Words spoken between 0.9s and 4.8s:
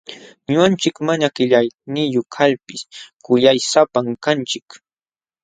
mana qillayniyuq kalpis kuyaysapam kanchik.